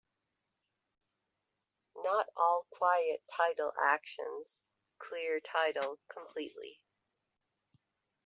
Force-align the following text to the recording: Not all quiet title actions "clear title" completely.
Not 1.95 2.25
all 2.35 2.65
quiet 2.71 3.21
title 3.27 3.71
actions 3.79 4.63
"clear 4.97 5.39
title" 5.39 5.99
completely. 6.09 6.81